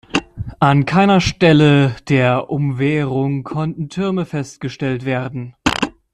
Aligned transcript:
An 0.59 0.85
keiner 0.87 1.21
Stelle 1.21 1.95
der 2.09 2.49
Umwehrung 2.49 3.43
konnten 3.43 3.87
Türme 3.87 4.25
festgestellt 4.25 5.05
werden. 5.05 5.53